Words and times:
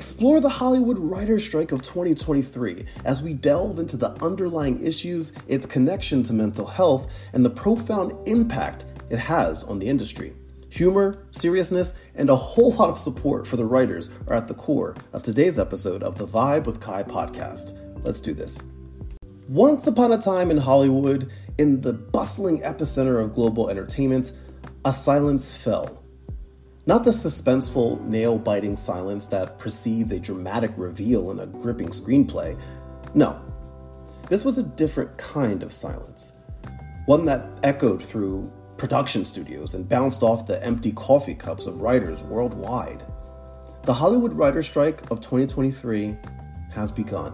Explore 0.00 0.40
the 0.40 0.48
Hollywood 0.48 0.98
writer's 0.98 1.44
strike 1.44 1.72
of 1.72 1.82
2023 1.82 2.86
as 3.04 3.22
we 3.22 3.34
delve 3.34 3.78
into 3.78 3.98
the 3.98 4.12
underlying 4.24 4.82
issues, 4.82 5.34
its 5.46 5.66
connection 5.66 6.22
to 6.22 6.32
mental 6.32 6.64
health, 6.64 7.12
and 7.34 7.44
the 7.44 7.50
profound 7.50 8.14
impact 8.26 8.86
it 9.10 9.18
has 9.18 9.62
on 9.62 9.78
the 9.78 9.86
industry. 9.86 10.32
Humor, 10.70 11.26
seriousness, 11.32 12.02
and 12.14 12.30
a 12.30 12.34
whole 12.34 12.72
lot 12.72 12.88
of 12.88 12.98
support 12.98 13.46
for 13.46 13.58
the 13.58 13.66
writers 13.66 14.08
are 14.26 14.32
at 14.32 14.48
the 14.48 14.54
core 14.54 14.96
of 15.12 15.22
today's 15.22 15.58
episode 15.58 16.02
of 16.02 16.16
the 16.16 16.26
Vibe 16.26 16.64
with 16.64 16.80
Ky 16.80 17.02
podcast. 17.02 17.76
Let's 18.02 18.22
do 18.22 18.32
this. 18.32 18.62
Once 19.48 19.86
upon 19.86 20.12
a 20.12 20.18
time 20.18 20.50
in 20.50 20.56
Hollywood, 20.56 21.30
in 21.58 21.82
the 21.82 21.92
bustling 21.92 22.62
epicenter 22.62 23.22
of 23.22 23.34
global 23.34 23.68
entertainment, 23.68 24.32
a 24.86 24.92
silence 24.94 25.62
fell. 25.62 26.02
Not 26.90 27.04
the 27.04 27.12
suspenseful, 27.12 28.04
nail 28.04 28.36
biting 28.36 28.74
silence 28.74 29.26
that 29.26 29.60
precedes 29.60 30.10
a 30.10 30.18
dramatic 30.18 30.72
reveal 30.76 31.30
in 31.30 31.38
a 31.38 31.46
gripping 31.46 31.90
screenplay. 31.90 32.60
No, 33.14 33.40
this 34.28 34.44
was 34.44 34.58
a 34.58 34.64
different 34.64 35.16
kind 35.16 35.62
of 35.62 35.72
silence. 35.72 36.32
One 37.06 37.24
that 37.26 37.46
echoed 37.62 38.02
through 38.02 38.52
production 38.76 39.24
studios 39.24 39.74
and 39.74 39.88
bounced 39.88 40.24
off 40.24 40.46
the 40.46 40.60
empty 40.66 40.90
coffee 40.90 41.36
cups 41.36 41.68
of 41.68 41.80
writers 41.80 42.24
worldwide. 42.24 43.04
The 43.84 43.94
Hollywood 43.94 44.32
writer 44.32 44.64
strike 44.64 45.08
of 45.12 45.20
2023 45.20 46.16
has 46.72 46.90
begun. 46.90 47.32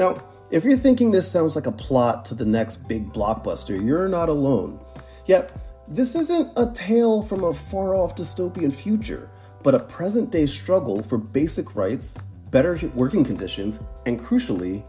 Now, 0.00 0.20
if 0.50 0.64
you're 0.64 0.76
thinking 0.76 1.12
this 1.12 1.30
sounds 1.30 1.54
like 1.54 1.66
a 1.66 1.70
plot 1.70 2.24
to 2.24 2.34
the 2.34 2.44
next 2.44 2.88
big 2.88 3.12
blockbuster, 3.12 3.80
you're 3.80 4.08
not 4.08 4.28
alone. 4.28 4.80
Yet, 5.26 5.52
this 5.92 6.14
isn't 6.14 6.50
a 6.56 6.72
tale 6.72 7.22
from 7.22 7.44
a 7.44 7.52
far 7.52 7.94
off 7.94 8.16
dystopian 8.16 8.72
future, 8.72 9.30
but 9.62 9.74
a 9.74 9.78
present 9.78 10.30
day 10.30 10.46
struggle 10.46 11.02
for 11.02 11.18
basic 11.18 11.76
rights, 11.76 12.16
better 12.50 12.78
working 12.94 13.22
conditions, 13.22 13.78
and 14.06 14.18
crucially, 14.18 14.82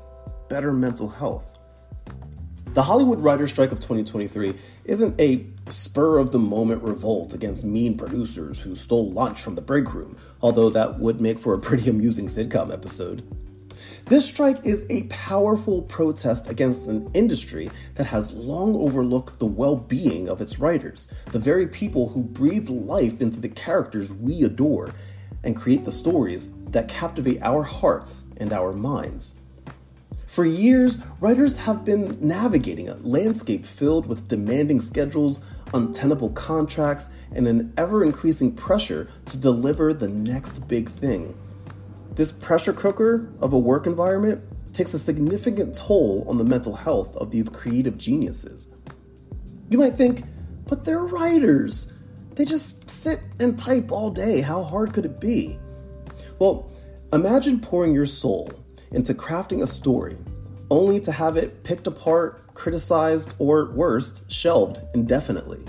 better 0.48 0.72
mental 0.72 1.09
health. 1.09 1.59
The 2.68 2.84
Hollywood 2.84 3.20
writer 3.20 3.48
strike 3.48 3.74
of 3.74 3.81
2023 3.81 4.56
isn't 4.86 5.20
a 5.20 5.46
spur 5.68 6.20
of 6.20 6.31
the 6.31 6.40
moment 6.40 6.81
revolt 6.84 7.34
against 7.34 7.66
mean 7.66 7.98
producers 7.98 8.62
who 8.62 8.74
stole 8.74 9.12
lunch 9.12 9.42
from 9.42 9.56
the 9.56 9.62
break 9.62 9.94
room, 9.94 10.16
although 10.42 10.70
that 10.70 11.00
would 11.00 11.20
make 11.20 11.38
for 11.38 11.54
a 11.54 11.59
pretty 11.59 11.90
amusing 11.90 12.28
sitcom 12.28 12.72
episode. 12.74 13.24
This 14.06 14.26
strike 14.26 14.66
is 14.66 14.86
a 14.90 15.04
powerful 15.04 15.82
protest 15.84 16.50
against 16.50 16.88
an 16.88 17.09
industry 17.14 17.72
that 17.96 18.08
has 18.08 18.34
long 18.34 18.76
overlooked 18.76 19.40
the 19.40 19.46
well 19.46 19.78
being 19.78 20.28
of 20.28 20.42
its 20.42 20.59
writers, 20.59 21.12
the 21.32 21.40
very 21.40 21.68
people 21.68 22.09
who 22.09 22.22
breathe 22.22 22.70
life 22.70 23.22
into 23.22 23.40
the 23.40 23.48
characters 23.48 24.12
we 24.12 24.44
adore 24.44 24.94
and 25.44 25.56
create 25.56 25.86
the 25.86 25.92
stories 25.92 26.52
that 26.72 26.90
captivate 26.90 27.42
our 27.42 27.64
hearts 27.64 28.26
and 28.38 28.52
our 28.52 28.74
minds. 28.74 29.40
For 30.26 30.46
years, 30.46 30.98
writers 31.22 31.58
have 31.59 31.86
been 31.86 32.18
navigating 32.20 32.90
a 32.90 32.96
landscape 32.96 33.64
filled 33.64 34.06
with 34.06 34.28
demanding 34.28 34.81
schedules, 34.81 35.46
untenable 35.74 36.31
contracts, 36.31 37.09
and 37.34 37.48
an 37.48 37.72
ever 37.78 38.04
increasing 38.04 38.54
pressure 38.54 39.08
to 39.28 39.40
deliver 39.40 39.94
the 39.94 40.09
next 40.09 40.68
big 40.68 40.90
thing. 40.90 41.38
This 42.16 42.31
pressure 42.31 42.73
cooker 42.73 43.33
of 43.42 43.53
a 43.53 43.59
work 43.59 43.88
environment 43.88 44.44
takes 44.72 44.94
a 44.94 45.00
significant 45.00 45.75
toll 45.75 46.25
on 46.28 46.38
the 46.38 46.44
mental 46.44 46.75
health 46.75 47.16
of 47.16 47.31
these 47.31 47.50
creative 47.50 47.97
geniuses. 47.97 48.75
You 49.69 49.80
might 49.80 49.95
think, 49.95 50.23
but 50.67 50.86
they're 50.86 51.06
writers. 51.06 51.94
They 52.36 52.45
just 52.45 52.89
sit 52.89 53.19
and 53.39 53.58
type 53.58 53.91
all 53.91 54.11
day. 54.11 54.41
How 54.41 54.64
hard 54.64 54.94
could 54.94 55.06
it 55.06 55.19
be? 55.19 55.58
Well, 56.39 56.72
imagine 57.11 57.59
pouring 57.59 57.95
your 57.95 58.06
soul 58.06 58.52
into 58.91 59.13
crafting 59.13 59.63
a 59.63 59.68
story 59.68 60.18
only 60.69 61.00
to 61.00 61.12
have 61.12 61.38
it 61.38 61.63
picked 61.63 61.88
apart, 61.88 62.53
criticized, 62.53 63.34
or 63.38 63.72
worst, 63.72 64.31
shelved 64.31 64.79
indefinitely. 64.96 65.63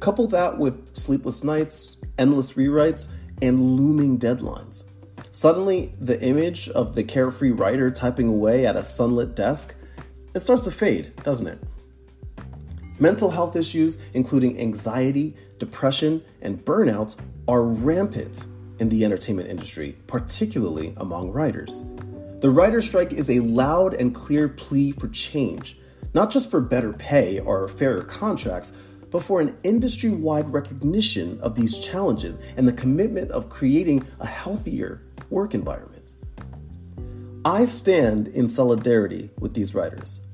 Couple 0.00 0.26
that 0.28 0.58
with 0.58 0.94
sleepless 0.94 1.44
nights, 1.44 1.98
endless 2.18 2.54
rewrites, 2.54 3.08
and 3.42 3.60
looming 3.60 4.18
deadlines. 4.18 4.84
Suddenly, 5.34 5.90
the 6.00 6.22
image 6.22 6.68
of 6.68 6.94
the 6.94 7.02
carefree 7.02 7.50
writer 7.50 7.90
typing 7.90 8.28
away 8.28 8.66
at 8.66 8.76
a 8.76 8.84
sunlit 8.84 9.34
desk, 9.34 9.74
it 10.32 10.38
starts 10.38 10.62
to 10.62 10.70
fade, 10.70 11.10
doesn't 11.24 11.48
it? 11.48 11.58
Mental 13.00 13.30
health 13.30 13.56
issues, 13.56 14.08
including 14.14 14.60
anxiety, 14.60 15.34
depression, 15.58 16.22
and 16.40 16.64
burnout, 16.64 17.16
are 17.48 17.64
rampant 17.64 18.46
in 18.78 18.88
the 18.88 19.04
entertainment 19.04 19.48
industry, 19.48 19.96
particularly 20.06 20.94
among 20.98 21.32
writers. 21.32 21.84
The 22.38 22.50
writer's 22.50 22.86
strike 22.86 23.12
is 23.12 23.28
a 23.28 23.40
loud 23.40 23.94
and 23.94 24.14
clear 24.14 24.48
plea 24.48 24.92
for 24.92 25.08
change, 25.08 25.76
not 26.14 26.30
just 26.30 26.48
for 26.48 26.60
better 26.60 26.92
pay 26.92 27.40
or 27.40 27.66
fairer 27.66 28.04
contracts, 28.04 28.72
but 29.14 29.22
for 29.22 29.40
an 29.40 29.56
industry 29.62 30.10
wide 30.10 30.52
recognition 30.52 31.38
of 31.40 31.54
these 31.54 31.78
challenges 31.78 32.40
and 32.56 32.66
the 32.66 32.72
commitment 32.72 33.30
of 33.30 33.48
creating 33.48 34.04
a 34.18 34.26
healthier 34.26 35.02
work 35.30 35.54
environment. 35.54 36.16
I 37.44 37.64
stand 37.66 38.26
in 38.26 38.48
solidarity 38.48 39.30
with 39.38 39.54
these 39.54 39.72
writers. 39.72 40.26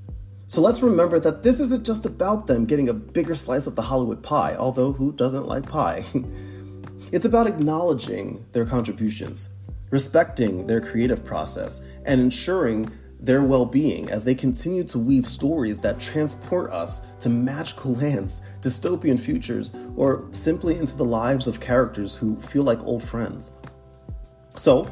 So 0.47 0.63
let's 0.63 0.81
remember 0.81 1.21
that 1.21 1.43
this 1.43 1.61
isn't 1.61 1.85
just 1.85 2.07
about 2.07 2.47
them 2.47 2.65
getting 2.65 2.89
a 2.89 2.95
bigger 2.95 3.35
slice 3.35 3.67
of 3.67 3.77
the 3.77 3.83
Hollywood 3.83 4.23
pie, 4.23 4.57
although 4.59 4.93
who 4.93 5.13
doesn't 5.13 5.45
like 5.45 5.69
pie? 5.69 6.03
it's 7.13 7.27
about 7.27 7.47
acknowledging 7.47 8.47
their 8.53 8.65
contributions 8.65 9.51
respecting 9.91 10.67
their 10.67 10.81
creative 10.81 11.25
process, 11.25 11.83
and 12.07 12.21
ensuring 12.21 12.91
their 13.23 13.45
well 13.45 13.67
being 13.67 14.11
as 14.11 14.25
they 14.25 14.35
continue 14.35 14.83
to 14.85 14.99
weave 14.99 15.27
stories 15.27 15.79
that 15.81 16.01
transport 16.01 16.71
us 16.71 17.01
to 17.21 17.29
magical 17.29 17.95
lands, 17.97 18.43
dystopian 18.61 19.19
futures, 19.19 19.73
or 19.97 20.27
simply 20.33 20.79
into 20.79 20.97
the 20.97 21.05
lives 21.05 21.47
of 21.47 21.61
characters 21.61 22.17
who 22.17 22.41
feel 22.41 22.63
like 22.63 22.83
old 22.85 23.03
friends. 23.03 23.53
So, 24.57 24.91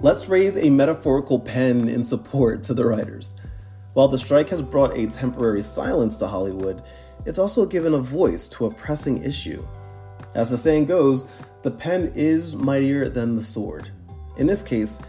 let's 0.00 0.28
raise 0.28 0.56
a 0.56 0.70
metaphorical 0.70 1.38
pen 1.38 1.88
in 1.88 2.02
support 2.02 2.62
to 2.64 2.74
the 2.74 2.84
writers. 2.84 3.40
While 3.92 4.08
the 4.08 4.18
strike 4.18 4.48
has 4.50 4.60
brought 4.60 4.96
a 4.96 5.06
temporary 5.06 5.62
silence 5.62 6.16
to 6.18 6.26
Hollywood, 6.26 6.82
it's 7.24 7.38
also 7.38 7.64
given 7.64 7.94
a 7.94 7.98
voice 7.98 8.46
to 8.48 8.66
a 8.66 8.74
pressing 8.74 9.22
issue. 9.22 9.66
As 10.34 10.50
the 10.50 10.56
saying 10.58 10.84
goes, 10.84 11.38
the 11.62 11.70
pen 11.70 12.12
is 12.14 12.54
mightier 12.54 13.08
than 13.08 13.36
the 13.36 13.42
sword. 13.42 13.90
In 14.36 14.46
this 14.46 14.62
case, 14.62 15.00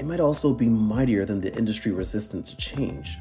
it 0.00 0.06
might 0.06 0.18
also 0.18 0.54
be 0.54 0.66
mightier 0.66 1.26
than 1.26 1.42
the 1.42 1.54
industry 1.54 1.92
resistant 1.92 2.46
to 2.46 2.56
change. 2.56 3.18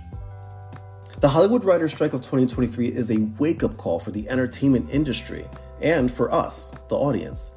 The 1.19 1.28
Hollywood 1.28 1.66
Writers' 1.66 1.91
Strike 1.91 2.13
of 2.13 2.22
2023 2.22 2.88
is 2.88 3.12
a 3.12 3.19
wake 3.38 3.63
up 3.63 3.75
call 3.75 4.00
for 4.00 4.12
the 4.12 4.29
entertainment 4.29 4.89
industry 4.89 5.45
and 5.81 6.09
for 6.09 6.31
us, 6.31 6.73
the 6.88 6.95
audience. 6.95 7.51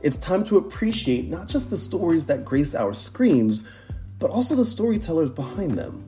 It's 0.00 0.16
time 0.16 0.42
to 0.44 0.56
appreciate 0.56 1.28
not 1.28 1.48
just 1.48 1.68
the 1.68 1.76
stories 1.76 2.24
that 2.26 2.46
grace 2.46 2.74
our 2.74 2.94
screens, 2.94 3.64
but 4.18 4.30
also 4.30 4.56
the 4.56 4.64
storytellers 4.64 5.30
behind 5.30 5.72
them. 5.72 6.02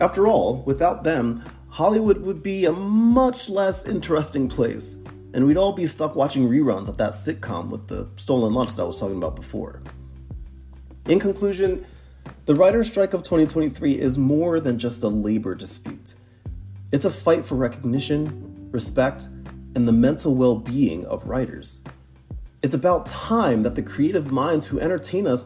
After 0.00 0.26
all, 0.26 0.62
without 0.62 1.04
them, 1.04 1.42
Hollywood 1.68 2.22
would 2.22 2.42
be 2.42 2.64
a 2.64 2.72
much 2.72 3.50
less 3.50 3.84
interesting 3.84 4.48
place, 4.48 4.96
and 5.34 5.46
we'd 5.46 5.58
all 5.58 5.74
be 5.74 5.86
stuck 5.86 6.16
watching 6.16 6.48
reruns 6.48 6.88
of 6.88 6.96
that 6.96 7.12
sitcom 7.12 7.68
with 7.68 7.86
the 7.88 8.08
stolen 8.16 8.54
lunch 8.54 8.76
that 8.76 8.82
I 8.82 8.86
was 8.86 8.96
talking 8.96 9.18
about 9.18 9.36
before. 9.36 9.82
In 11.08 11.18
conclusion, 11.18 11.84
the 12.46 12.54
writer's 12.54 12.88
strike 12.88 13.12
of 13.12 13.22
2023 13.22 13.98
is 13.98 14.18
more 14.18 14.60
than 14.60 14.78
just 14.78 15.02
a 15.02 15.08
labor 15.08 15.56
dispute. 15.56 16.14
It's 16.92 17.04
a 17.04 17.10
fight 17.10 17.44
for 17.44 17.56
recognition, 17.56 18.68
respect, 18.70 19.26
and 19.74 19.88
the 19.88 19.92
mental 19.92 20.36
well 20.36 20.54
being 20.54 21.04
of 21.06 21.26
writers. 21.26 21.82
It's 22.62 22.74
about 22.74 23.06
time 23.06 23.64
that 23.64 23.74
the 23.74 23.82
creative 23.82 24.30
minds 24.30 24.68
who 24.68 24.78
entertain 24.78 25.26
us 25.26 25.44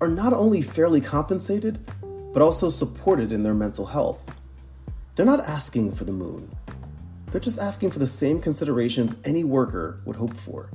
are 0.00 0.08
not 0.08 0.32
only 0.32 0.62
fairly 0.62 1.02
compensated, 1.02 1.78
but 2.32 2.40
also 2.40 2.70
supported 2.70 3.30
in 3.30 3.42
their 3.42 3.54
mental 3.54 3.84
health. 3.84 4.24
They're 5.14 5.26
not 5.26 5.40
asking 5.40 5.92
for 5.92 6.04
the 6.04 6.12
moon, 6.12 6.50
they're 7.30 7.42
just 7.42 7.60
asking 7.60 7.90
for 7.90 7.98
the 7.98 8.06
same 8.06 8.40
considerations 8.40 9.20
any 9.22 9.44
worker 9.44 10.00
would 10.06 10.16
hope 10.16 10.36
for. 10.36 10.70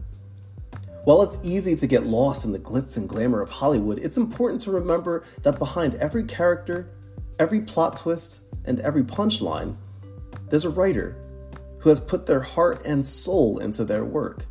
While 1.06 1.22
it's 1.22 1.38
easy 1.48 1.76
to 1.76 1.88
get 1.88 2.04
lost 2.04 2.46
in 2.46 2.52
the 2.52 2.60
glitz 2.60 2.98
and 2.98 3.08
glamour 3.08 3.42
of 3.42 3.50
Hollywood, 3.50 4.00
it's 4.00 4.18
important 4.18 4.62
to 4.62 4.72
remember 4.72 5.24
that 5.44 5.58
behind 5.58 5.96
every 5.96 6.24
character, 6.24 6.90
every 7.40 7.62
plot 7.62 7.96
twist, 7.96 8.44
and 8.66 8.80
every 8.82 9.04
punchline, 9.04 9.78
there's 10.50 10.66
a 10.66 10.70
writer 10.70 11.16
who 11.80 11.90
has 11.90 12.00
put 12.00 12.26
their 12.26 12.42
heart 12.42 12.86
and 12.86 13.06
soul 13.06 13.60
into 13.60 13.86
their 13.86 14.04
work. 14.04 14.46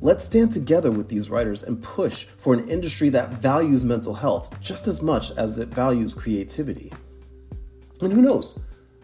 Let's 0.00 0.24
stand 0.24 0.52
together 0.52 0.92
with 0.92 1.08
these 1.08 1.28
writers 1.28 1.64
and 1.64 1.82
push 1.82 2.24
for 2.24 2.54
an 2.54 2.68
industry 2.68 3.08
that 3.08 3.42
values 3.42 3.84
mental 3.84 4.14
health 4.14 4.60
just 4.60 4.86
as 4.86 5.02
much 5.02 5.32
as 5.32 5.58
it 5.58 5.68
values 5.68 6.14
creativity. 6.14 6.92
And 8.00 8.12
who 8.12 8.22
knows, 8.22 8.60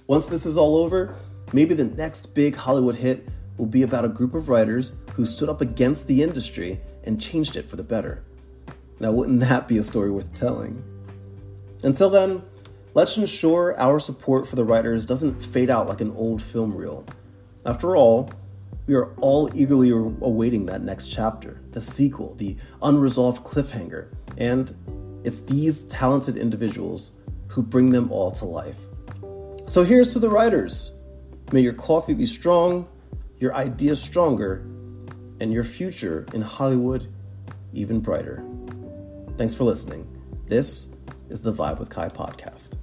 once 0.06 0.26
this 0.26 0.46
is 0.46 0.56
all 0.56 0.76
over, 0.76 1.16
maybe 1.52 1.74
the 1.74 1.84
next 1.84 2.34
big 2.34 2.54
Hollywood 2.54 2.94
hit 2.94 3.26
will 3.56 3.66
be 3.66 3.82
about 3.82 4.04
a 4.04 4.08
group 4.08 4.34
of 4.34 4.48
writers 4.48 4.92
who 5.14 5.24
stood 5.24 5.48
up 5.48 5.60
against 5.60 6.06
the 6.06 6.22
industry 6.22 6.80
and 7.04 7.20
changed 7.20 7.56
it 7.56 7.64
for 7.64 7.76
the 7.76 7.84
better. 7.84 8.22
Now, 9.00 9.12
wouldn't 9.12 9.40
that 9.40 9.68
be 9.68 9.78
a 9.78 9.82
story 9.82 10.10
worth 10.10 10.38
telling? 10.38 10.82
Until 11.82 12.10
then, 12.10 12.42
let's 12.94 13.16
ensure 13.16 13.78
our 13.78 13.98
support 13.98 14.46
for 14.46 14.56
the 14.56 14.64
writers 14.64 15.06
doesn't 15.06 15.40
fade 15.40 15.70
out 15.70 15.88
like 15.88 16.00
an 16.00 16.12
old 16.12 16.40
film 16.40 16.74
reel. 16.74 17.04
After 17.66 17.96
all, 17.96 18.30
we 18.86 18.94
are 18.94 19.12
all 19.16 19.50
eagerly 19.54 19.90
awaiting 19.90 20.66
that 20.66 20.82
next 20.82 21.08
chapter, 21.08 21.60
the 21.70 21.80
sequel, 21.80 22.34
the 22.34 22.56
unresolved 22.82 23.44
cliffhanger, 23.44 24.08
and 24.36 24.76
it's 25.24 25.40
these 25.40 25.84
talented 25.84 26.36
individuals 26.36 27.20
who 27.48 27.62
bring 27.62 27.90
them 27.90 28.12
all 28.12 28.30
to 28.32 28.44
life. 28.44 28.88
So 29.66 29.84
here's 29.84 30.12
to 30.12 30.18
the 30.18 30.28
writers. 30.28 30.98
May 31.52 31.60
your 31.60 31.72
coffee 31.72 32.14
be 32.14 32.26
strong, 32.26 32.88
your 33.38 33.54
ideas 33.54 34.02
stronger, 34.02 34.66
and 35.40 35.52
your 35.52 35.64
future 35.64 36.26
in 36.32 36.42
Hollywood 36.42 37.08
even 37.72 38.00
brighter. 38.00 38.44
Thanks 39.36 39.54
for 39.54 39.64
listening. 39.64 40.06
This 40.46 40.88
is 41.28 41.42
the 41.42 41.52
Vibe 41.52 41.78
with 41.78 41.90
Ky 41.90 42.02
podcast. 42.02 42.76